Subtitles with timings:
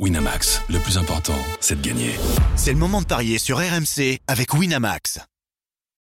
[0.00, 2.16] Winamax, le plus important, c'est de gagner.
[2.56, 5.20] C'est le moment de parier sur RMC avec Winamax.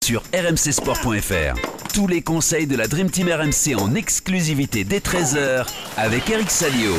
[0.01, 5.67] Sur rmcsport.fr, tous les conseils de la Dream Team RMC en exclusivité dès 13h
[5.97, 6.93] avec Eric Salio.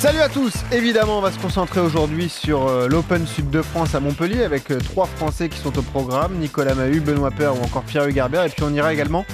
[0.00, 3.94] Salut à tous Évidemment, on va se concentrer aujourd'hui sur euh, l'Open Sud de France
[3.94, 7.62] à Montpellier avec euh, trois Français qui sont au programme, Nicolas Mahut, Benoît Père ou
[7.62, 8.46] encore Pierre Hugarbert.
[8.46, 9.24] Et puis on ira également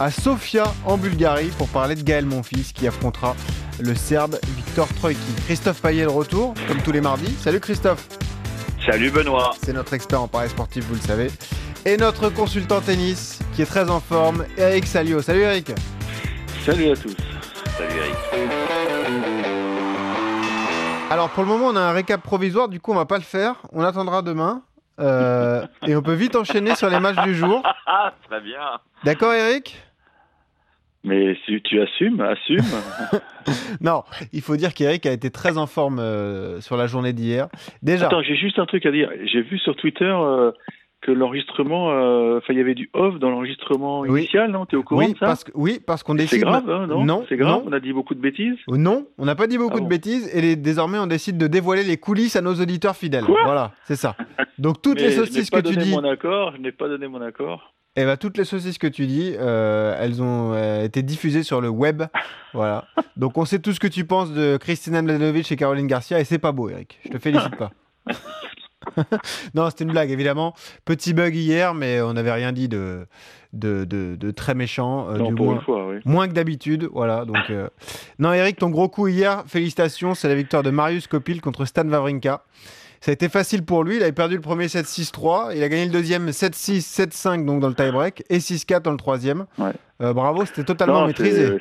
[0.00, 3.36] à Sofia en Bulgarie pour parler de Gaël Monfils qui affrontera
[3.78, 5.34] le Serbe Victor Troïki.
[5.44, 7.34] Christophe Payet le retour, comme tous les mardis.
[7.34, 8.08] Salut Christophe
[8.84, 11.30] Salut Benoît C'est notre expert en paris sportif, vous le savez.
[11.84, 15.20] Et notre consultant tennis qui est très en forme, Eric Salio.
[15.20, 15.72] Salut Eric
[16.64, 17.14] Salut à tous
[17.76, 18.50] Salut Eric
[21.10, 23.22] Alors pour le moment on a un récap provisoire, du coup on va pas le
[23.22, 24.62] faire, on attendra demain.
[24.98, 27.62] Euh, et on peut vite enchaîner sur les matchs du jour.
[28.28, 28.60] Très bien
[29.04, 29.89] D'accord Eric?
[31.02, 32.58] Mais si tu assumes, assume.
[33.80, 37.48] Non, il faut dire qu'Eric a été très en forme euh, sur la journée d'hier.
[37.82, 39.10] Déjà, Attends, j'ai juste un truc à dire.
[39.24, 40.52] J'ai vu sur Twitter euh,
[41.00, 44.20] que l'enregistrement, euh, enfin, il y avait du off dans l'enregistrement Oui.
[44.20, 44.66] initial, non?
[44.66, 45.26] T'es au courant oui de ça?
[45.26, 46.42] parce, que, oui, parce qu'on C'est décide...
[46.42, 47.68] grave, hein, non, Non, C'est grave, non.
[47.68, 48.58] on a dit beaucoup de bêtises?
[48.70, 51.38] Euh, Non, on n'a pas dit beaucoup Ah de bêtises et les- désormais on décide
[51.38, 53.24] de dévoiler les coulisses à nos auditeurs fidèles.
[53.24, 53.40] Quoi?
[53.44, 54.14] Voilà, c'est ça.
[54.58, 56.60] Donc toutes Mais les je n'ai saucisses pas que tu donné dis, mon accord, je
[56.60, 57.72] n'ai pas donné mon accord.
[57.96, 61.60] Eh ben, toutes les saucisses que tu dis, euh, elles ont euh, été diffusées sur
[61.60, 62.02] le web.
[62.54, 62.84] voilà.
[63.16, 66.24] Donc on sait tout ce que tu penses de Christina Mladenovic et Caroline Garcia et
[66.24, 66.98] c'est pas beau, Eric.
[67.04, 67.70] Je te félicite pas.
[69.54, 70.54] non, c'était une blague, évidemment.
[70.84, 73.06] Petit bug hier, mais on n'avait rien dit de,
[73.52, 75.08] de, de- de très méchant.
[75.10, 75.54] euh, non, du pour moins.
[75.56, 75.96] une fois, oui.
[76.04, 77.24] Moins que d'habitude, voilà.
[77.24, 77.36] Donc,
[78.18, 81.86] non, Eric, ton gros coup hier, félicitations, c'est la victoire de Marius Kopil contre Stan
[81.88, 82.42] Wawrinka.
[83.00, 85.86] Ça a été facile pour lui, il avait perdu le premier 7-6-3, il a gagné
[85.86, 89.46] le deuxième 7-6, 7-5 donc dans le tie-break et 6-4 dans le troisième.
[89.58, 89.70] Ouais.
[90.02, 91.50] Euh, bravo, c'était totalement Non, maîtrisé.
[91.50, 91.60] ouais,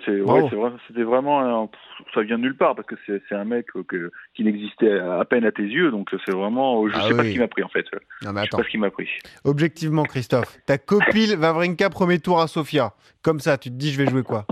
[0.88, 1.70] C'était vraiment,
[2.14, 5.24] ça vient de nulle part parce que c'est un mec euh, que, qui n'existait à
[5.24, 7.64] peine à tes yeux, donc c'est vraiment, je Ah sais pas ce qui m'a pris
[7.64, 7.86] en fait.
[7.92, 9.08] Je Non mais sais attends, pas ce qui m'a pris.
[9.46, 12.92] objectivement Christophe, t'as Kopil, Wawrinka, premier tour à Sofia.
[13.22, 14.46] Comme ça, tu te dis je vais jouer quoi?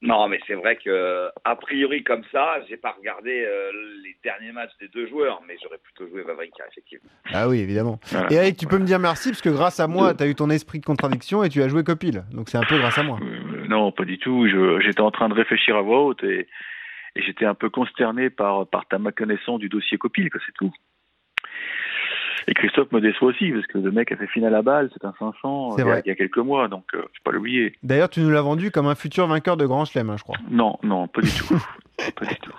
[0.00, 3.72] Non, mais c'est vrai que a priori comme ça, j'ai pas regardé euh,
[4.04, 7.10] les derniers matchs des deux joueurs, mais j'aurais plutôt joué Vavrinka effectivement.
[7.32, 7.98] Ah oui, évidemment.
[8.30, 10.50] Et Eric, tu peux me dire merci parce que grâce à moi, t'as eu ton
[10.50, 12.22] esprit de contradiction et tu as joué Kopil.
[12.32, 13.18] Donc c'est un peu grâce à moi.
[13.20, 14.46] Euh, non, pas du tout.
[14.80, 16.46] J'étais en train de réfléchir à voix haute et,
[17.16, 20.72] et j'étais un peu consterné par, par ta méconnaissance du dossier Copil, que c'est tout.
[22.48, 25.04] Et Christophe me déçoit aussi, parce que le mec a fait finale à balle, c'est
[25.04, 27.30] un 500 C'est il y, a, il y a quelques mois, donc euh, faut pas
[27.32, 27.74] l'oublier.
[27.82, 30.36] D'ailleurs, tu nous l'as vendu comme un futur vainqueur de Grand Chelem, hein, je crois.
[30.50, 31.62] Non, non, pas du tout.
[32.18, 32.52] pas du tout.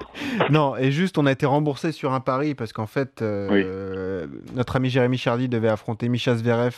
[0.52, 4.76] Non, et juste, on a été remboursé sur un pari parce qu'en fait, euh, notre
[4.76, 6.76] ami Jérémy Chardy devait affronter Misha Zverev.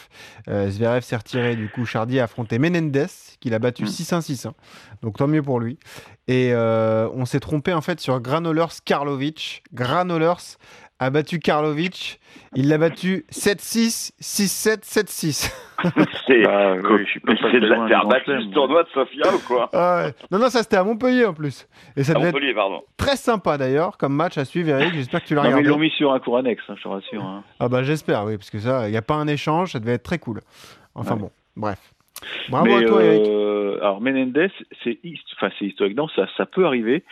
[0.47, 3.07] Euh, Zverev s'est retiré, du coup, Chardy a affronté Menendez,
[3.41, 3.88] qu'il a battu Mm.
[3.88, 4.51] 6-1-6-1.
[5.01, 5.79] Donc tant mieux pour lui.
[6.29, 9.63] Et euh, on s'est trompé en fait sur Granolers Karlovic.
[9.73, 10.57] Granolers
[11.01, 12.19] a battu Karlovic.
[12.56, 15.51] Il l'a battu 7-6, 6-7, 7-6.
[16.28, 20.03] C'est Bah, oui, c'est de la faire battre ce tournoi de Sofia ou quoi Ah
[20.06, 20.13] ouais.
[20.31, 21.67] Non, non, ça c'était à Montpellier en plus.
[21.95, 22.81] Et ça À devait être Montpellier, pardon.
[22.97, 24.94] très sympa d'ailleurs comme match à suivre, Eric.
[24.94, 25.69] J'espère que tu l'as mais ils regardé.
[25.69, 27.23] l'ont mis sur un cours annexe, hein, je te rassure.
[27.23, 27.44] hein.
[27.59, 29.94] Ah bah j'espère, oui, parce que ça, il n'y a pas un échange, ça devait
[29.94, 30.41] être très cool.
[30.94, 31.22] Enfin Ouais.
[31.22, 31.79] bon, bref.
[32.50, 33.28] Bravo mais, à toi, Eric.
[33.28, 34.51] euh, alors Menendez,
[34.84, 35.97] c'est his- enfin, c'est historique.
[35.97, 37.03] Non, ça, ça peut arriver.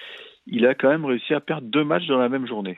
[0.47, 2.77] Il a quand même réussi à perdre deux matchs dans la même journée.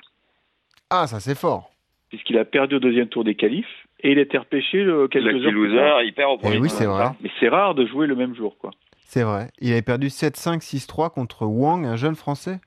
[0.91, 1.71] Ah, ça c'est fort.
[2.09, 3.65] puisqu'il a perdu au deuxième tour des qualifs
[4.01, 6.03] et il était repêché euh, quelques Lucky heures plus loser, tard.
[6.03, 6.77] il perd au premier Eh oui, tour.
[6.77, 7.05] c'est vrai.
[7.21, 8.71] Mais c'est rare de jouer le même jour, quoi.
[9.05, 9.49] C'est vrai.
[9.59, 12.59] Il avait perdu 7-5, 6-3 contre Wang, un jeune français.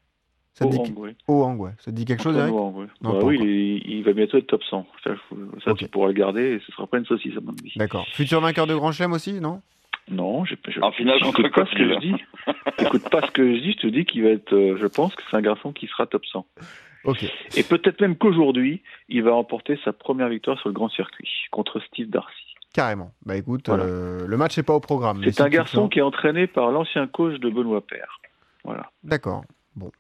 [0.53, 1.11] Ça te dit Oang, oui.
[1.27, 1.73] Oh, Wang, ouais.
[1.79, 2.53] Ça te dit quelque chose, Eric.
[2.55, 4.87] Non, Bah oui, il, il va bientôt être top 100.
[5.65, 7.73] Ça, tu pourras le garder et ce sera pas une saucisse, à mon avis.
[7.77, 8.07] D'accord.
[8.13, 9.61] Futur vainqueur de Grand Chelem aussi, non?
[10.11, 12.15] Non, je, je, En contre j'écoute pas ce que je dis.
[12.79, 14.53] Écoute pas ce que je dis, je te dis qu'il va être.
[14.53, 16.47] euh, je pense que c'est un garçon qui sera top 100.
[17.56, 21.81] Et peut-être même qu'aujourd'hui, il va remporter sa première victoire sur le grand circuit contre
[21.81, 22.34] Steve Darcy.
[22.72, 23.12] Carrément.
[23.25, 23.84] Bah écoute, Voilà.
[23.84, 25.22] euh, le match n'est pas au programme.
[25.25, 28.19] C'est un garçon qui est entraîné par l'ancien coach de Benoît Père.
[28.65, 28.91] Voilà.
[29.04, 29.44] D'accord.
[29.76, 29.91] Bon.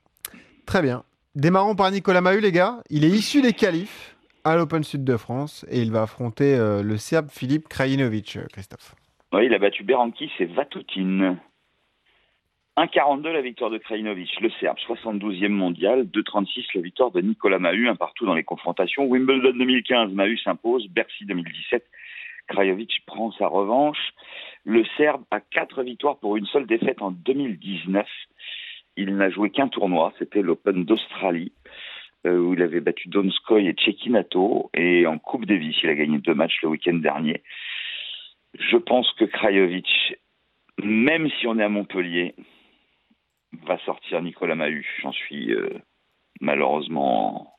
[0.66, 1.04] Très bien.
[1.36, 2.78] Démarrons par Nicolas Mahut, les gars.
[2.90, 6.82] Il est issu des qualifs à l'Open Sud de France et il va affronter euh,
[6.82, 8.94] le Serbe Philippe Krajinovic, euh, Christophe.
[9.32, 11.36] Oui, il a battu Berankis et Vatutin.
[12.76, 17.88] 1,42 la victoire de Krajinovic, le Serbe, 72e mondial, 2,36 la victoire de Nicolas Mahut,
[17.88, 19.04] un partout dans les confrontations.
[19.04, 21.84] Wimbledon 2015, Mahut s'impose, Bercy 2017,
[22.48, 23.98] Krajovic prend sa revanche.
[24.64, 28.08] Le Serbe a quatre victoires pour une seule défaite en 2019.
[28.96, 31.52] Il n'a joué qu'un tournoi, c'était l'Open d'Australie,
[32.26, 34.70] euh, où il avait battu Donskoy et Cecchinato.
[34.74, 37.40] Et en Coupe Davis, il a gagné deux matchs le week-end dernier.
[38.58, 40.16] Je pense que Krajovic,
[40.82, 42.34] même si on est à Montpellier,
[43.66, 44.86] va sortir Nicolas Mahut.
[45.02, 45.70] J'en suis euh,
[46.40, 47.54] malheureusement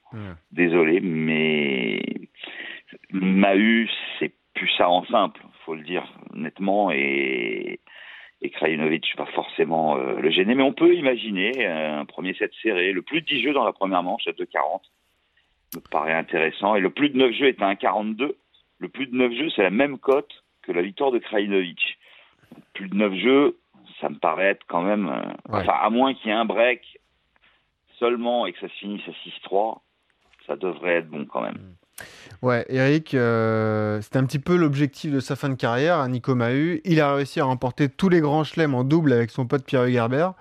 [0.52, 2.02] Désolé, mais
[3.12, 3.90] Mahu,
[4.20, 7.80] c'est plus ça en simple, faut le dire nettement, et,
[8.42, 10.56] et Krajinovic va forcément euh, le gêner.
[10.56, 13.74] Mais on peut imaginer un premier set serré, le plus de 10 jeux dans la
[13.74, 14.82] première manche à 2,40
[15.76, 16.76] me paraît intéressant.
[16.76, 18.36] Et le plus de 9 jeux est à 1,42.
[18.78, 21.98] Le plus de 9 jeux, c'est la même cote que la victoire de Krajinovic.
[22.74, 23.58] Plus de 9 jeux,
[24.02, 25.08] ça me paraît être quand même.
[25.08, 25.22] euh,
[25.54, 25.62] Ouais.
[25.62, 27.00] Enfin, à moins qu'il y ait un break
[28.00, 29.12] seulement et que ça se finisse à
[29.48, 29.80] 6-3,
[30.48, 31.58] ça devrait être bon quand même.
[32.42, 36.36] Ouais, Eric, euh, c'était un petit peu l'objectif de sa fin de carrière à Nico
[36.36, 36.82] Mahut.
[36.84, 39.86] Il a réussi à remporter tous les grands chelems en double avec son pote Pierre
[39.86, 40.34] Hugerbert.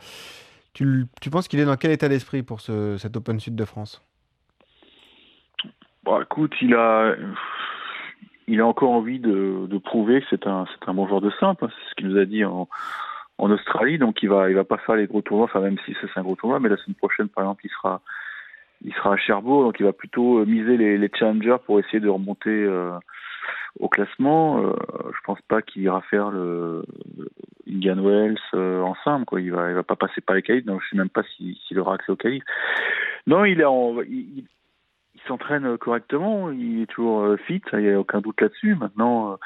[0.73, 4.03] Tu, penses qu'il est dans quel état d'esprit pour ce, cet Open Sud de France?
[6.03, 7.15] Bon, écoute, il a,
[8.49, 11.31] il a encore envie de, de prouver que c'est un, c'est un bon joueur de
[11.39, 11.65] simple.
[11.65, 11.69] hein.
[11.71, 12.69] C'est ce qu'il nous a dit en,
[13.39, 13.99] en Australie.
[13.99, 15.45] Donc, il va, il va pas faire les gros tournois.
[15.47, 18.01] Enfin, même si c'est un gros tournoi, mais la semaine prochaine, par exemple, il sera,
[18.85, 19.63] il sera à Cherbourg.
[19.65, 22.93] Donc, il va plutôt euh, miser les, les challengers pour essayer de remonter euh,
[23.81, 24.63] au classement.
[24.63, 24.73] Euh,
[25.13, 26.85] je pense pas qu'il ira faire le,
[27.19, 27.29] le
[27.69, 29.25] Indian Wells euh, en simple.
[29.25, 29.41] Quoi.
[29.41, 30.65] Il va, il va pas passer par les qualifs.
[30.65, 32.45] Donc, je sais même pas s'il s'il aura accès aux qualifs.
[33.27, 34.45] Non, il est en, il, il-
[35.17, 38.75] il s'entraîne correctement, il est toujours euh, fit, il n'y a aucun doute là-dessus.
[38.75, 39.37] Maintenant, euh,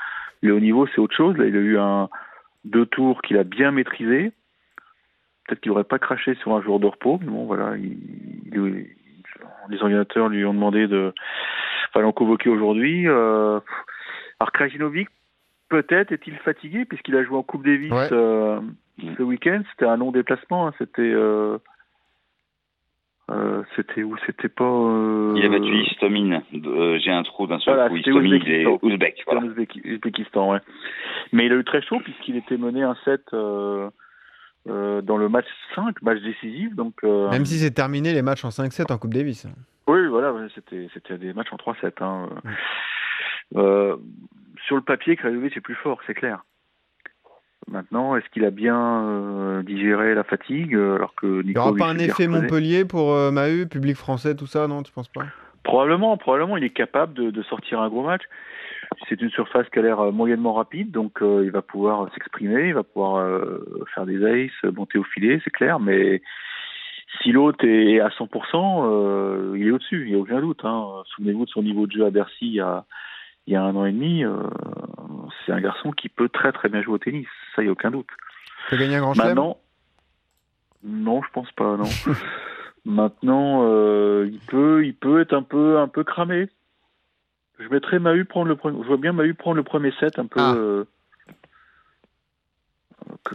[0.43, 1.37] le haut niveau, c'est autre chose.
[1.37, 2.09] Là, il a eu un
[2.65, 4.33] deux tours qu'il a bien maîtrisé.
[5.47, 7.99] Peut-être qu'il n'aurait pas craché sur un jour de repos, mais bon, voilà, il,
[8.53, 8.87] il-
[9.71, 11.13] les organisateurs lui ont demandé de,
[11.89, 13.07] enfin, l'ont convoqué aujourd'hui.
[13.07, 13.61] Euh,
[14.41, 15.09] alors, Krajinovic,
[15.69, 18.09] peut-être est-il fatigué puisqu'il a joué en Coupe Davis Ouais.
[18.13, 18.61] euh,
[19.17, 19.63] ce week-end.
[19.71, 20.69] C'était un long déplacement.
[20.69, 20.75] hein.
[20.79, 21.59] C'était euh,
[23.31, 24.17] euh, c'était où?
[24.27, 24.65] C'était pas.
[24.65, 26.43] euh, Il a battu Istomin.
[26.55, 27.97] Euh, J'ai un trou d'un seul Voilà, coup.
[27.99, 28.79] c'était Istomin, il est Ouzbékistan.
[28.87, 29.23] ouzbek.
[29.27, 29.41] Voilà.
[29.43, 30.61] Ouzbéki- Ouzbékistan, ouais.
[31.33, 33.91] Mais il a eu très chaud puisqu'il était mené un set euh,
[34.69, 36.75] euh, dans le match 5, match décisif.
[36.75, 39.47] Donc, euh, Même si c'est terminé les matchs en 5-7 en Coupe Davis.
[39.87, 42.03] oui, voilà, c'était c'était des matchs en 3-7.
[42.03, 42.29] Hein.
[44.67, 46.45] Sur le papier, Krajinovic est plus fort, c'est clair.
[47.71, 51.61] Maintenant, est-ce qu'il a bien euh, digéré la fatigue euh, alors que Il n'y Nico
[51.61, 55.27] aura pas un effet Montpellier pour euh, public français, tout ça, non Tu penses pas?
[55.65, 58.23] Probablement, probablement, il est capable de, de sortir un gros match.
[59.09, 62.69] C'est une surface qui a l'air euh, moyennement rapide, donc euh, il va pouvoir s'exprimer,
[62.69, 63.27] il va pouvoir
[63.95, 65.79] faire des aces, monter au filet, c'est clair.
[65.79, 66.23] Mais
[67.23, 68.29] si l'autre est à 100%,
[68.85, 70.65] euh, il est au-dessus, il n'y a aucun doute.
[70.65, 71.03] Hein.
[71.15, 72.85] Souvenez-vous de son niveau de jeu à Bercy il y a,
[73.47, 74.25] il y a un an et demi.
[75.49, 77.73] C'est un garçon qui peut très très bien jouer au tennis, ça il n'y a
[77.73, 78.09] aucun doute.
[78.69, 79.57] Tu as gagné un grand Maintenant,
[80.85, 81.89] non, je pense pas, non.
[82.85, 86.49] Maintenant, euh, il peut, il peut être un peu, un peu cramé.
[87.59, 88.79] Je mettrais Mahu prendre le premier.
[88.83, 90.41] Je vois bien Mahu prendre le premier set un peu.
[90.41, 90.55] Ah.
[90.55, 90.85] euh,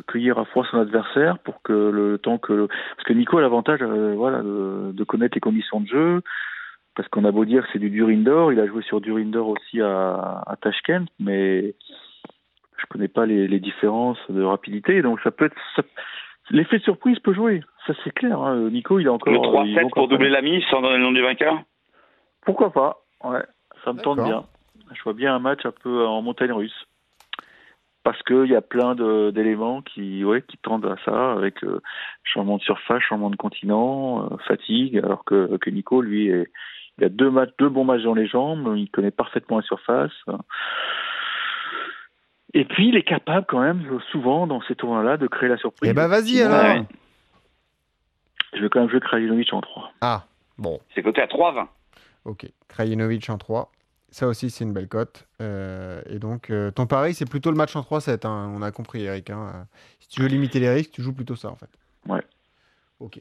[0.07, 3.79] cueillir à froid son adversaire pour que le temps que parce que Nico a l'avantage
[3.81, 6.21] euh, voilà de, de connaître les conditions de jeu
[6.95, 9.17] parce qu'on a beau dire que c'est du dur indoor il a joué sur dur
[9.17, 11.75] indoor aussi à, à Tashkent mais
[12.77, 15.83] je connais pas les, les différences de rapidité donc ça peut être ça-
[16.51, 18.69] l'effet de surprise peut jouer ça c'est clair hein.
[18.69, 20.81] Nico il a encore Le euh, il a 3-7 encore pour doubler la mise sans
[20.81, 21.61] donner le nom du vainqueur?
[22.45, 23.43] Pourquoi pas Ouais,
[23.85, 24.43] ça me tente bien.
[24.93, 26.85] Je vois bien un match un peu en montagne russe.
[28.03, 31.79] Parce qu'il y a plein de- d'éléments qui, ouais, qui tendent à ça, avec euh,
[32.25, 36.51] changement de surface, changement de continent, euh, fatigue, alors que, que Nico, lui, est-
[36.97, 40.11] il a deux, matchs, deux bons matchs dans les jambes, il connaît parfaitement la surface.
[42.53, 45.89] Et puis, il est capable quand même, souvent, dans ces tournois-là, de créer la surprise.
[45.89, 46.83] Eh ben vas-y alors ouais.
[48.53, 49.91] Je vais quand même jouer Krajinovic en 3.
[50.01, 50.25] Ah,
[50.59, 51.67] bon, C'est coté à 3,20.
[52.25, 52.45] ok.
[52.67, 53.71] Krajinovic en 3.
[54.11, 55.27] Ça aussi, c'est une belle cote.
[55.41, 58.27] Euh, et donc, euh, ton pari, c'est plutôt le match en 3-7.
[58.27, 59.31] hein, On a compris, Eric.
[59.31, 59.65] hein.
[59.99, 61.69] Si tu veux limiter les risques, tu joues plutôt ça, en fait.
[62.07, 62.21] Ouais.
[62.99, 63.19] Ok.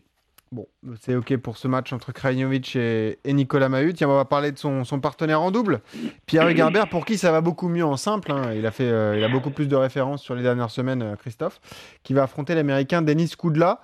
[0.52, 0.66] Bon,
[0.96, 3.94] c'est ok pour ce match entre Krajinovic et, Nicolas Mahut.
[3.94, 5.80] Tiens, on va parler de son, partenaire en double.
[6.26, 8.30] Pierre Hugerbert, pour qui ça va beaucoup mieux en simple.
[8.30, 8.52] hein.
[8.54, 11.16] Il, a fait, euh, il a beaucoup plus de références sur les dernières semaines, euh,
[11.16, 11.58] Christophe,
[12.02, 13.80] qui va affronter l'Américain Denis Koudla.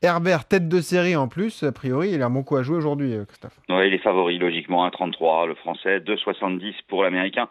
[0.00, 2.76] Herbert, tête de série en plus, a priori, il a un bon coup à jouer
[2.76, 3.58] aujourd'hui, euh, Christophe.
[3.68, 7.48] Ouais, il est favori, logiquement, 1,33 le français, 2,70 pour l'américain.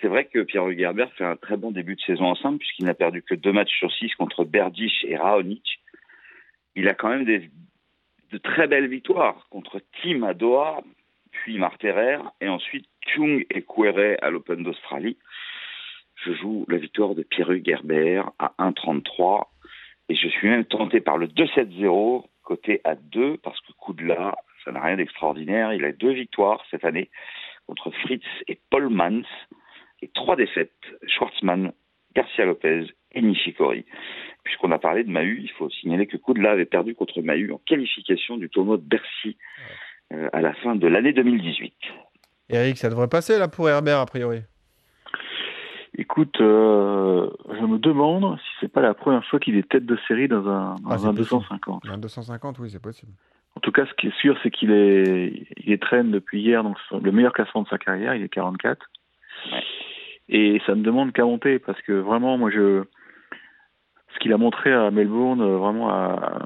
[0.00, 2.86] C'est vrai que Pierre Hugerbert fait un très bon début de saison en simple, puisqu'il
[2.86, 5.62] n'a perdu que deux matchs sur six contre Berdych et Raonic.
[6.74, 7.50] Il a quand même des,
[8.30, 10.82] de très belles victoires contre Tim à Doha,
[11.30, 15.16] puis Marterer, et ensuite Chung et Kouere à l'Open d'Australie.
[16.24, 19.46] Je joue la victoire de Pierre Hugerbert à 1,33
[20.08, 24.72] et je suis même tenté par le 2-7-0, côté à 2, parce que Koudla, ça
[24.72, 25.74] n'a rien d'extraordinaire.
[25.74, 27.10] Il a deux victoires cette année
[27.66, 29.28] contre Fritz et Paul Mans,
[30.00, 30.72] et trois défaites,
[31.06, 31.72] Schwartzmann,
[32.14, 33.84] Garcia Lopez et Nishikori.
[34.44, 37.60] Puisqu'on a parlé de Mahu, il faut signaler que Koudla avait perdu contre Mahu en
[37.66, 39.36] qualification du tournoi de Bercy
[40.12, 41.74] euh, à la fin de l'année 2018.
[42.50, 44.40] Eric, ça devrait passer là pour Herbert a priori.
[45.96, 49.98] Écoute, euh, je me demande si c'est pas la première fois qu'il est tête de
[50.06, 51.40] série dans un, dans Ah, un c'est possible.
[51.40, 51.82] 250.
[51.88, 53.12] Un 250, oui, c'est possible.
[53.56, 56.62] En tout cas, ce qui est sûr, c'est qu'il est, il est traîne depuis hier,
[56.62, 58.86] donc c'est le meilleur classement de sa carrière, il est 44.
[59.52, 59.62] Ouais.
[60.28, 62.84] Et ça ne demande qu'à monter, parce que vraiment, moi, je,
[64.14, 66.42] ce qu'il a montré à Melbourne, euh, vraiment, a,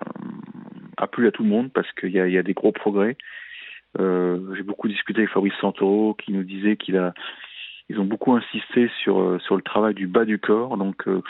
[0.97, 3.16] a plu à tout le monde, parce qu'il y y a des gros progrès.
[3.99, 7.12] Euh, J'ai beaucoup discuté avec Fabrice Santoro, qui nous disait qu'il a,
[7.88, 11.23] ils ont beaucoup insisté sur euh, sur le travail du bas du corps, donc euh,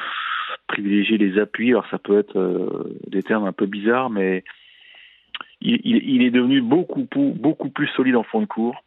[0.69, 1.71] privilégier les appuis.
[1.71, 4.45] Alors ça peut être euh, des termes un peu bizarres, mais
[5.61, 8.85] il, il, est devenu beaucoup beaucoup plus solide en fond de cours.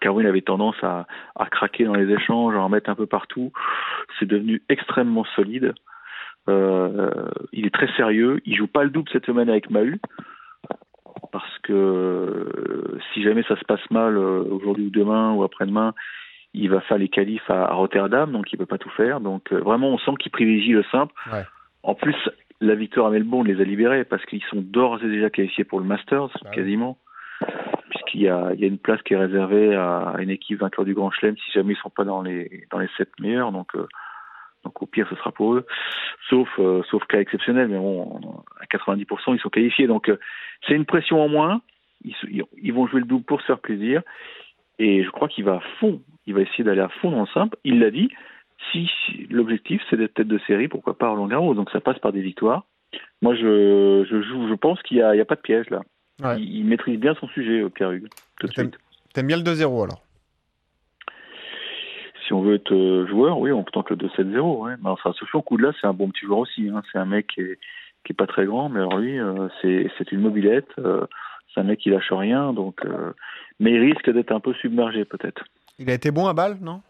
[0.00, 1.06] Qu'avant il avait tendance à,
[1.36, 3.52] à craquer dans les échanges, à en mettre un peu partout.
[4.18, 5.74] C'est devenu extrêmement solide.
[6.48, 7.10] Euh,
[7.52, 8.40] il est très sérieux.
[8.44, 10.00] Il joue pas le double cette semaine avec Mahu
[11.30, 15.94] parce que euh, si jamais ça se passe mal euh, aujourd'hui ou demain ou après-demain,
[16.52, 19.20] il va faire les qualifs à, Rotterdam, donc il peut pas tout faire.
[19.20, 21.14] Donc vraiment, on sent qu'il privilégie le simple.
[21.32, 21.44] Ouais.
[21.82, 22.16] En plus,
[22.60, 25.80] la victoire à Melbourne les a libérés parce qu'ils sont d'ores et déjà qualifiés pour
[25.80, 26.50] le Masters, Ah oui.
[26.54, 26.98] quasiment,
[27.90, 30.84] puisqu'il y a, il y a une place qui est réservée à une équipe vainqueur
[30.84, 33.52] du Grand Chelem si jamais ils sont pas dans les dans les sept meilleurs.
[33.52, 33.86] Donc euh,
[34.64, 35.66] donc au pire, ce sera pour eux,
[36.28, 37.68] sauf euh, sauf cas exceptionnel.
[37.68, 38.20] Mais bon,
[38.60, 39.86] à 90%, ils sont qualifiés.
[39.86, 40.18] Donc euh,
[40.66, 41.60] c'est une pression en moins.
[42.04, 44.02] Ils, vont jouer le double pour se faire plaisir.
[44.78, 46.00] Et je crois qu'il va à fond.
[46.26, 47.56] Il va essayer d'aller à fond dans le simple.
[47.64, 48.10] Il l'a dit.
[48.70, 51.54] Si, si l'objectif c'est d'être tête de série, pourquoi pas Roland Garros.
[51.54, 52.64] Donc ça passe par des victoires.
[53.20, 54.48] Moi, je, je joue.
[54.48, 55.80] Je pense qu'il y a, pas de piège là.
[56.22, 56.40] Ouais.
[56.40, 58.08] Il, il maîtrise bien son sujet, euh, Pierre Hugues.
[58.38, 58.78] Tout de T'aimes- suite.
[59.14, 60.02] T'aimes bien le 2-0 alors?
[62.26, 64.62] Si on veut être euh, joueur, oui, on peut tenter le 2-7-0.
[64.64, 64.72] Ouais.
[64.82, 66.68] Mais enfin, ce coup de là, c'est un bon petit joueur aussi.
[66.68, 66.82] Hein.
[66.92, 67.58] C'est un mec qui est,
[68.04, 70.68] qui est pas très grand, mais alors lui, euh, c'est une mobilette.
[70.78, 71.06] euh,
[71.54, 72.84] c'est un mec qui lâche rien, donc.
[72.84, 73.12] euh,
[73.60, 75.44] mais il risque d'être un peu submergé peut-être.
[75.78, 76.80] Il a été bon à balle, non?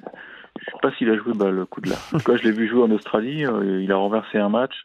[0.00, 1.96] Je sais pas s'il a joué bah, le coup de là.
[2.12, 3.42] En tout cas, je l'ai vu jouer en Australie.
[3.42, 4.82] il a renversé un match.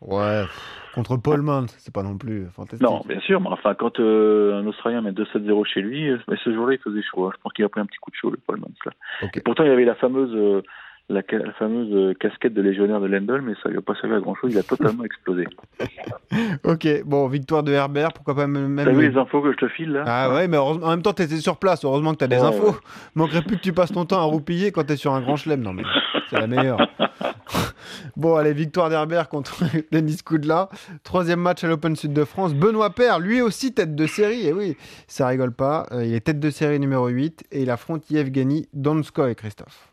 [0.00, 0.44] Ouais.
[0.94, 2.80] Contre Paul Mount, c'est pas non plus fantastique.
[2.86, 6.36] Non, bien sûr, mais enfin, quand euh, un Australien met 2-7-0 chez lui, euh, mais
[6.44, 7.26] ce jour-là, il faisait chaud.
[7.26, 7.30] hein.
[7.34, 8.92] Je pense qu'il a pris un petit coup de chaud, le Paul là.
[9.22, 9.36] Ok.
[9.36, 10.62] Et pourtant, il avait la fameuse, euh,
[11.08, 11.22] la,
[11.58, 14.52] fameuse casquette de légionnaire de Lendl, mais ça lui a pas servi à grand-chose.
[14.52, 15.44] Il a totalement explosé.
[16.64, 18.80] Ok, bon, victoire de Herbert, pourquoi pas même.
[18.82, 20.02] T'as vu les infos que je te file, là?
[20.06, 21.84] Ah ouais, mais en même temps, t'étais sur place.
[21.84, 22.68] Heureusement que t'as des Ouais, infos.
[22.70, 22.76] ouais.
[23.14, 25.60] Manquerait plus que tu passes ton temps à roupiller quand t'es sur un grand chelem.
[25.60, 25.82] Non, mais
[26.28, 26.78] c'est la meilleure.
[28.16, 30.68] bon, allez, victoire d'Herbert contre Denis Koudla.
[31.02, 32.54] Troisième match à l'Open Sud de France.
[32.54, 34.46] Benoît Paire, lui aussi tête de série.
[34.46, 35.86] Et oui, ça rigole pas.
[35.92, 39.92] Euh, il est tête de série numéro 8 et il affronte Yevgeny Donskoy, Christophe.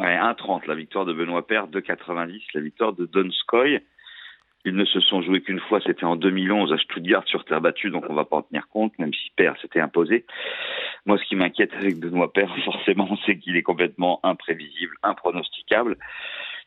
[0.00, 3.80] Ouais, 1,30 la victoire de Benoît Paire, 2,90 la victoire de Donskoy.
[4.66, 7.90] Ils ne se sont joués qu'une fois, c'était en 2011 à Stuttgart sur terre battue,
[7.90, 10.26] donc on va pas en tenir compte, même si Paire s'était imposé.
[11.06, 15.96] Moi, ce qui m'inquiète avec Benoît Paire, forcément, c'est qu'il est complètement imprévisible, impronosticable.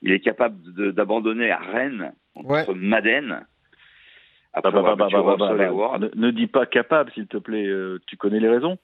[0.04, 0.58] Il est capable
[0.94, 3.46] d'abandonner à Rennes contre Madden.
[4.54, 5.98] Après Bah, bah, bah, bah, bah, bah.
[6.00, 7.66] Ne, ne dis pas capable, s'il te plaît.
[7.66, 8.78] euh, tu connais les raisons?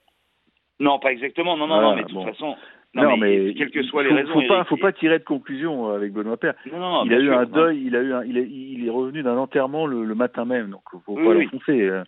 [0.80, 1.56] Non, pas exactement.
[1.56, 2.56] Non, non, non, mais de toute façon.
[2.94, 4.32] Non, mais, quelles que soient les raisons.
[4.32, 6.54] faut pas, Eric, faut pas tirer de conclusion euh, avec Benoît Paire.
[6.72, 7.50] Non, non, non, il a eu sûr, un non.
[7.52, 10.44] deuil, il a eu un, il est, il est revenu d'un enterrement le, le matin
[10.44, 11.44] même, donc faut Oui, pas oui.
[11.44, 11.82] l'enfoncer.
[11.82, 12.02] euh.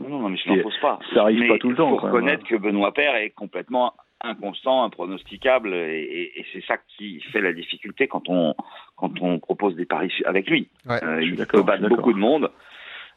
[0.00, 0.98] Non, non, mais je l'enfonce pas.
[1.14, 2.46] ça arrive Mais pas tout le temps, Il faut reconnaître hein.
[2.50, 7.52] que Benoît Paire est complètement inconstant, impronosticable, et, et- et c'est ça qui fait la
[7.52, 8.54] difficulté quand on
[8.96, 10.68] quand on propose des paris avec lui.
[10.88, 12.50] Ouais, Euh, il peut battre beaucoup de monde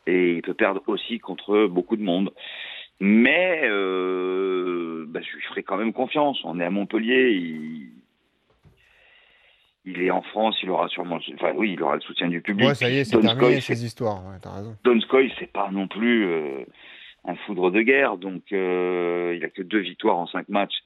[0.07, 2.31] et il peut perdre aussi contre beaucoup de monde.
[2.99, 6.39] Mais euh, bah, je lui ferai quand même confiance.
[6.45, 7.31] On est à Montpellier.
[7.31, 7.89] Il,
[9.85, 10.57] il est en France.
[10.63, 12.67] Il aura sûrement, enfin oui, il aura le soutien du public.
[12.69, 14.25] Ouais, ça y est, c'est terminé ces histoires.
[14.25, 14.75] Ouais, t'as raison.
[14.83, 16.63] Donskoy, c'est pas non plus euh,
[17.25, 20.84] un foudre de guerre, donc euh, il a que deux victoires en cinq matchs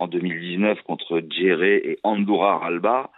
[0.00, 3.10] en 2019 contre Djeré et Andorra Alba.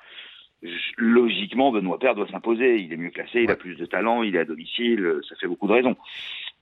[0.97, 2.79] Logiquement, Benoît Paire doit s'imposer.
[2.79, 5.35] Il est mieux classé, il a plus de talent, il est à domicile, euh, ça
[5.37, 5.97] fait beaucoup de raisons.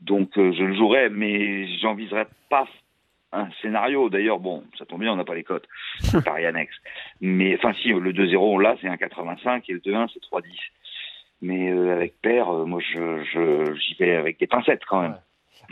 [0.00, 2.66] Donc euh, je le jouerai, mais j'enviserai pas
[3.32, 4.08] un scénario.
[4.08, 5.66] D'ailleurs, bon, ça tombe bien, on n'a pas les cotes.
[6.24, 6.76] Paris annexe.
[7.20, 10.44] Mais enfin, si, le 2-0, on l'a, c'est 1,85 et le 2-1, c'est 3,10.
[11.42, 15.16] Mais euh, avec Père, euh, moi, je, j'y vais avec des pincettes quand même.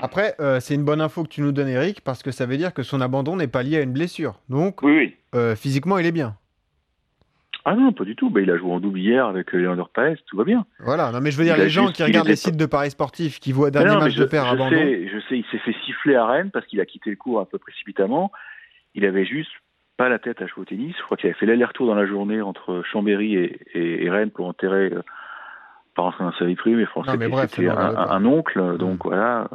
[0.00, 2.57] Après, euh, c'est une bonne info que tu nous donnes, Eric, parce que ça veut
[2.57, 4.35] dire que son abandon n'est pas lié à une blessure.
[4.49, 5.17] Donc, Oui, oui.
[5.35, 6.37] euh, physiquement, il est bien.
[7.64, 8.31] Ah non, pas du tout.
[8.31, 10.64] Bah, il a joué en double hier avec euh, Leander Paes, tout va bien.
[10.78, 12.64] Voilà, non mais je veux dire, Il les gens qui regardent était les sites de
[12.67, 14.71] paris sportifs, qui voient dernier non, match je, de paire je abandon.
[14.71, 17.40] sais, je sais, il s'est fait siffler à Rennes parce qu'il a quitté le cours
[17.40, 18.33] un peu précipitamment.
[18.95, 19.50] Il avait juste
[19.99, 20.95] pas la tête à jouer au tennis.
[20.97, 24.31] Je crois qu'il avait fait l'aller-retour dans la journée entre Chambéry et, et- et Rennes
[24.31, 24.90] pour enterrer,
[25.99, 29.09] pas rentrer dans sa vie privée, mais mais bref, c'était un, un oncle, donc Mm.
[29.09, 29.49] voilà.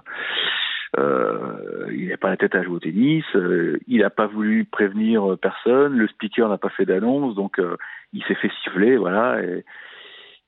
[1.00, 4.64] Euh, il n'a pas la tête à jouer au tennis, euh, il n'a pas voulu
[4.66, 7.78] prévenir euh, personne, le speaker n'a pas fait d'annonce, donc euh,
[8.14, 9.42] il s'est fait siffler, voilà.
[9.42, 9.66] Et,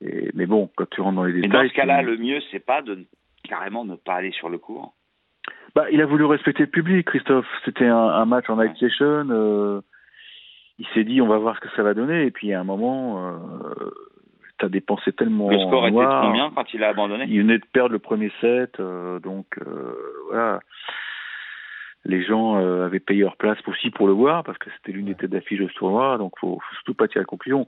[0.01, 2.17] et- mais bon, quand tu rentres dans les Et détails, dans ce cas-là, tu- le
[2.17, 3.05] mieux, c'est pas de
[3.43, 4.93] carrément ne pas aller sur le cours.
[5.75, 7.47] bah, il a voulu respecter le public, Christophe.
[7.63, 9.25] C'était un, un match en night session.
[9.31, 9.81] euh,
[10.77, 12.25] il s'est dit, on va voir ce que ça va donner.
[12.25, 13.89] Et puis, à un moment, euh,
[14.57, 15.49] t'as dépensé tellement.
[15.49, 17.99] Le score en était de combien quand il a abandonné Il venait de perdre le
[17.99, 19.95] premier set, euh, donc euh,
[20.29, 20.59] voilà.
[22.07, 25.07] Les gens euh, avaient payé leur place aussi pour le voir parce que c'était l'une
[25.07, 27.65] des têtes d'affiche de ce tournoi, donc faut, faut surtout pas tirer la conclusion.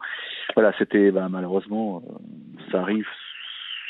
[0.56, 3.08] Voilà, c'était bah, malheureusement, euh, ça arrive,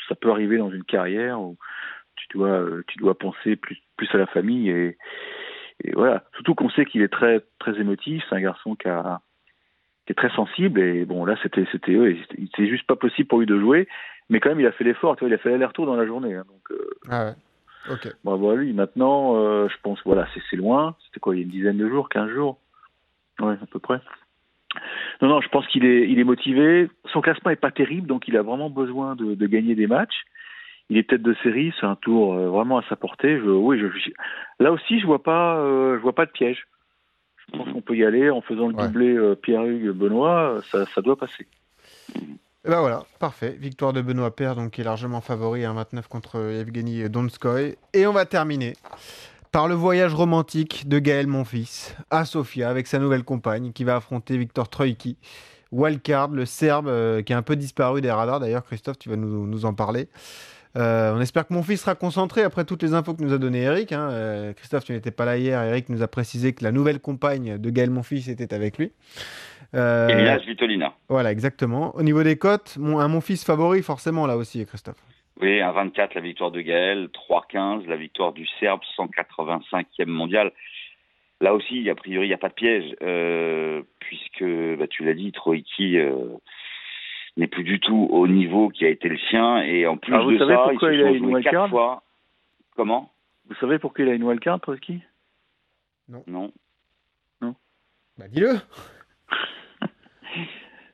[0.08, 1.58] ça peut arriver dans une carrière où
[2.16, 4.96] tu dois, euh, tu dois penser plus, plus à la famille et,
[5.84, 6.24] et voilà.
[6.32, 9.20] Surtout qu'on sait qu'il est très, très émotif, c'est un garçon qui a
[10.08, 12.16] qui est très sensible et bon là c'était c'était eux
[12.56, 13.86] c'est juste pas possible pour lui de jouer
[14.30, 16.06] mais quand même il a fait l'effort tu vois il a fait l'aller-retour dans la
[16.06, 17.92] journée hein, donc euh, Ah ouais.
[17.92, 18.08] Ok.
[18.24, 21.44] bravo à lui maintenant euh, je pense voilà c'est loin c'était quoi il y a
[21.44, 22.56] une dizaine de jours 15 jours?
[23.38, 24.00] Ouais à peu près.
[25.20, 26.88] Non non je pense qu'il est il est motivé.
[27.12, 30.24] Son classement est pas terrible donc il a vraiment besoin de, de gagner des matchs.
[30.88, 33.36] Il est tête de série c'est un tour euh, vraiment à sa portée.
[33.38, 33.88] Je, oui je,
[34.58, 36.66] là aussi je vois pas euh, je vois pas de piège
[37.88, 38.86] peut y aller en faisant le Ouais.
[38.86, 41.46] doublé euh, Pierre-Hugues Benoît euh, ça, ça doit passer
[42.14, 43.56] Et ben voilà, parfait.
[43.58, 47.76] Victoire de Benoît Paire, donc qui est largement favori, 1-29 contre Evgeny Donskoy.
[47.94, 48.74] Et on va terminer
[49.52, 53.96] par le voyage romantique de Gaël Monfils à Sofia avec sa nouvelle compagne qui va
[53.96, 55.16] affronter Victor Troïki.
[55.72, 58.40] Wildcard, le Serbe euh, qui a un peu disparu des radars.
[58.40, 60.08] D'ailleurs, Christophe, tu vas nous, nous en parler.
[60.76, 63.38] Euh, on espère que mon fils sera concentré après toutes les infos que nous a
[63.38, 63.92] donné Eric.
[63.92, 64.08] hein.
[64.10, 65.62] Euh, Christophe, tu n'étais pas là hier.
[65.62, 68.92] Eric nous a précisé que la nouvelle compagne de Gaël Monfils était avec lui.
[69.74, 70.94] Euh, Elias Vitolina.
[71.08, 71.94] voilà, exactement.
[71.96, 75.02] Au niveau des cotes, mon, un mon fils favori, forcément, là aussi, Christophe.
[75.40, 80.52] Oui, un 24 la victoire de Gaël, 3-15 la victoire du Serbe, 185e mondial.
[81.40, 84.42] Là aussi, a priori, il n'y a pas de piège, euh, puisque,
[84.78, 85.96] bah, tu l'as dit, Troïki
[87.38, 89.62] n'est plus du tout au niveau qui a été le sien.
[89.62, 91.52] Et en plus Ah, vous de savez ça, ils pourquoi se il a une wildcard
[91.52, 92.02] quatre fois.
[92.76, 93.12] Comment?
[93.48, 95.02] Vous savez pourquoi il a une wildcard Trotsky?
[96.26, 96.52] Non.
[98.18, 98.54] Bah, dis-le.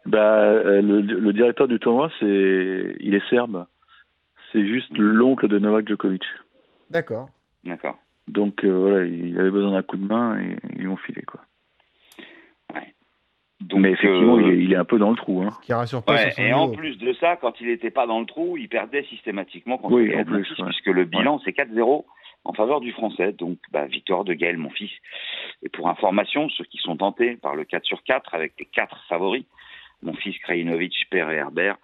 [0.06, 3.66] bah, euh, le, le directeur du tournoi c'est il est serbe
[4.52, 6.22] c'est juste l'oncle de Novak Djokovic
[6.90, 7.30] D'accord.
[7.64, 7.96] D'accord.
[8.28, 11.22] donc euh, voilà il avait besoin d'un coup de main et ils lui ont filé
[11.22, 11.40] quoi
[13.68, 15.50] Donc, mais effectivement euh, il, est, il est un peu dans le trou hein.
[15.62, 16.58] Qui rassure pas Ouais, sur son et niveau.
[16.58, 19.94] en plus de ça, quand il n'était pas dans le trou, il perdait systématiquement contre
[19.94, 20.68] Oui, Gaël en plus, Monfils, ouais.
[20.68, 22.04] puisque le bilan c'est 4-0
[22.46, 23.32] en faveur du Français.
[23.32, 24.90] Donc, bah, victoire de Gaël Monfils.
[25.62, 29.02] Et pour information, ceux qui sont tentés par le 4 sur 4 avec les quatre
[29.08, 29.44] favoris,
[30.02, 31.76] Monfils, Krajinovic, Per et Herbert,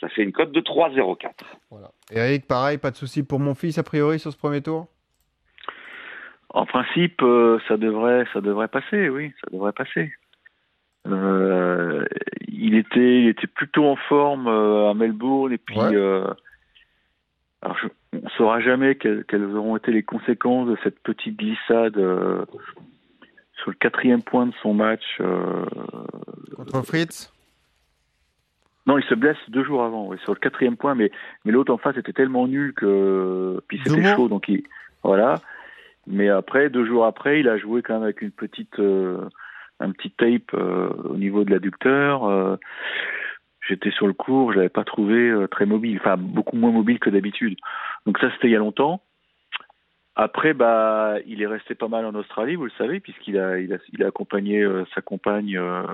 [0.00, 1.28] ça fait une cote de 3-0-4.
[1.70, 1.92] Voilà.
[2.10, 4.88] Eric, pareil, pas de souci pour mon fils, a priori, sur ce premier tour?
[6.48, 10.12] En principe, euh, ça devrait, ça devrait passer, oui, ça devrait passer.
[11.08, 12.04] Euh,
[12.48, 15.94] il était, il était plutôt en forme euh, à Melbourne et puis, Ouais.
[15.94, 16.26] euh,
[17.60, 17.88] alors je,
[18.22, 23.76] on saura jamais quelles, quelles auront été les conséquences de cette petite glissade sur le
[23.78, 25.20] quatrième point de son match.
[26.56, 27.32] Contre Fritz?
[28.86, 31.12] Non, il se blesse deux jours avant, oui, sur le quatrième point, mais,
[31.44, 34.64] mais l'autre en face était tellement nul que puis c'était chaud, donc il
[35.04, 35.36] voilà.
[36.08, 38.80] Mais après, deux jours après, il a joué quand même avec une petite
[39.82, 42.24] un petit tape euh, au niveau de l'adducteur.
[42.24, 42.56] euh,
[43.68, 46.98] J'étais sur le cours, je l'avais pas trouvé euh, très mobile, enfin beaucoup moins mobile
[46.98, 47.56] que d'habitude.
[48.06, 49.02] Donc ça, c'était il y a longtemps.
[50.14, 53.72] Après, bah, il est resté pas mal en Australie, vous le savez, puisqu'il a, il
[53.72, 55.84] a, il a accompagné euh, sa compagne euh,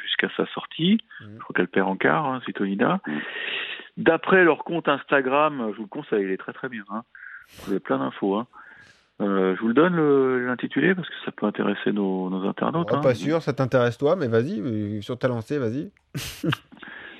[0.00, 0.98] jusqu'à sa sortie.
[1.20, 1.34] Mhm.
[1.34, 3.00] Je crois qu'elle perd en quart, hein, Sitonina.
[3.06, 3.20] Mhm.
[3.96, 6.84] D'après leur compte Instagram, je vous le conseille, il est très très bien.
[6.90, 7.02] Hein.
[7.64, 8.36] Vous avez plein d'infos.
[8.36, 8.46] Hein.
[9.22, 9.96] Euh, je vous le donne
[10.46, 12.88] l'intitulé parce que ça peut intéresser nos, nos internautes.
[12.90, 13.00] Oh, hein.
[13.00, 15.90] Pas sûr, ça t'intéresse toi, mais vas-y, euh, sur ta lancée, vas-y.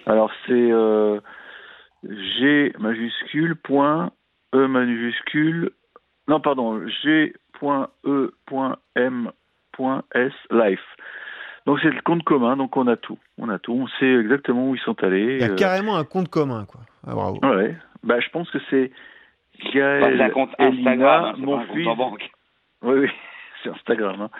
[0.07, 1.21] Alors c'est euh,
[2.05, 4.11] G majuscule point
[4.55, 5.71] E majuscule
[6.29, 9.31] non pardon G point E point M
[9.73, 10.81] point S life.
[11.67, 14.69] Donc c'est le compte commun, donc on a tout, on a tout, on sait exactement
[14.69, 15.37] où ils sont allés.
[15.37, 16.81] Il y a euh, carrément un compte commun, quoi.
[17.07, 17.39] Ah, bravo.
[17.43, 18.91] ouais, bah je pense que c'est
[19.61, 21.87] C'est un Gaël, compte Elina, Instagram, hein, mon pas un compte fils.
[21.89, 22.31] en banque.
[22.83, 23.09] Oui, oui,
[23.63, 24.21] c'est Instagram.
[24.23, 24.31] hein.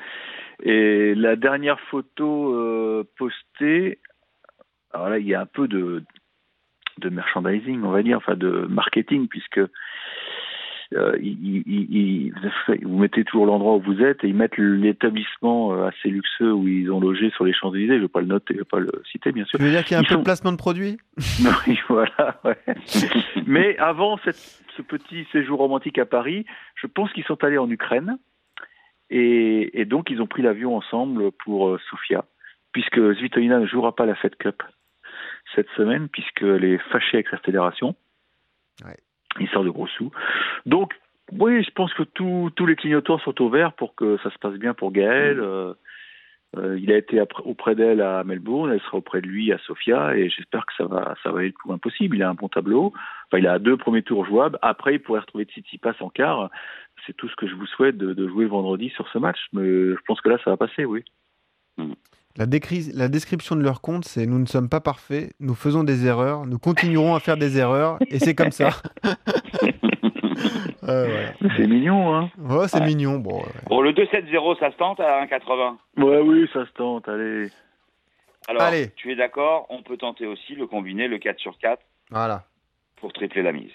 [0.63, 3.99] Et la dernière photo euh, postée,
[4.93, 6.05] alors là, il y a un peu de,
[6.99, 9.59] de merchandising, on va dire, enfin de marketing, puisque
[10.95, 12.35] euh, ils, ils- ils-
[12.85, 16.69] vous mettez toujours l'endroit où vous êtes et ils mettent l'établissement euh, assez luxueux où
[16.69, 17.95] ils ont logé sur les Champs-Élysées.
[17.95, 19.59] Je ne vais pas le noter, je vais pas le citer, bien sûr.
[19.59, 20.99] Tu veux dire qu'il y a un Ils peu sont- de placement de produits?
[21.67, 22.39] Oui, voilà.
[22.45, 22.59] ouais.
[23.47, 27.71] Mais avant cette- ce petit séjour romantique à Paris, je pense qu'ils sont allés en
[27.71, 28.19] Ukraine
[29.11, 32.25] et, et donc ils ont pris l'avion ensemble pour euh, Sofia,
[32.73, 34.63] puisque Svitolina ne jouera pas la Fed Cup
[35.55, 37.95] cette semaine puisqu'elle est fâchée avec sa fédération.
[38.85, 38.97] Ouais.
[39.41, 40.11] Il sort de gros sous.
[40.67, 40.95] Donc
[41.33, 44.39] oui, je pense que tous tous les clignotants sont au vert pour que ça se
[44.39, 45.41] passe bien pour Gaël.
[45.41, 45.75] Euh,
[46.57, 50.15] euh, il a été auprès d'elle à Melbourne, elle sera auprès de lui à Sofia,
[50.17, 52.17] et j'espère que ça va, ça va aller le plus loin possible.
[52.17, 52.93] Il a un bon tableau,
[53.27, 54.59] enfin, il a deux premiers tours jouables.
[54.63, 56.51] Après, il pourrait retrouver Tsitsipas en quart.
[57.07, 59.63] C'est tout ce que je vous souhaite de, de jouer vendredi sur ce match, mais
[59.65, 61.05] je pense que là, ça va passer, oui.
[62.37, 65.85] la, décri- la description de leur compte, c'est nous ne sommes pas parfaits, nous faisons
[65.85, 68.69] des erreurs, nous continuerons à faire des erreurs, et c'est comme ça.
[70.83, 71.35] Ouais.
[71.57, 72.87] C'est mignon, hein Ouais, c'est Ouais.
[72.87, 73.19] mignon.
[73.19, 73.49] Bon, ouais.
[73.69, 75.77] Bon, le 2-7-0, ça se tente à 1,80.
[75.99, 77.49] Ouais, oui, ça se tente, allez.
[78.49, 78.91] Alors, Allez.
[78.97, 82.45] tu es d'accord On peut tenter aussi le combiné, le 4 sur 4, Voilà.
[82.97, 83.71] pour tripler la mise.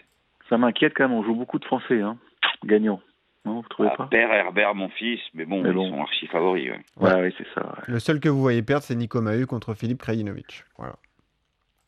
[0.49, 2.17] Ça m'inquiète quand même, on joue beaucoup de Français, hein.
[2.65, 2.99] Gagnants.
[3.45, 4.07] Non, vous trouvez Ah, pas?
[4.07, 5.89] Père Herbert, mon fils, mais bon, Mais ils bon.
[5.89, 6.69] sont archi favoris.
[6.69, 6.81] ouais.
[6.97, 7.65] Ouais, oui, c'est ça.
[7.65, 7.83] ouais.
[7.87, 10.65] Le seul que vous voyez perdre, c'est Nico Mahut contre Philippe Krajinovic.
[10.77, 10.95] Voilà.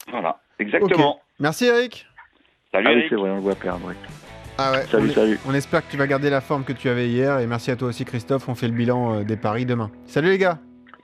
[0.10, 1.19] Voilà, exactement.
[1.39, 2.05] Merci Eric.
[2.71, 3.93] Salut Ah oui, c'est vrai, on le voit perdre, oui.
[4.62, 5.39] Ah ouais, Salut, on, salut.
[5.48, 7.78] on espère que tu vas garder la forme que tu avais hier et merci à
[7.78, 9.89] toi aussi Christophe, on fait le bilan euh, des paris demain.
[10.06, 10.58] Salut les gars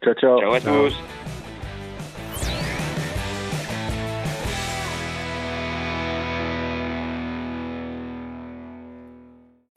[0.04, 0.40] Ciao, ciao.
[0.42, 0.90] Ciao à Ciao.
[0.90, 0.96] tous.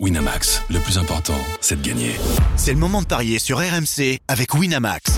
[0.00, 2.12] Winamax, le plus important, c'est de gagner.
[2.56, 5.17] C'est le moment de parier sur RMC avec Winamax.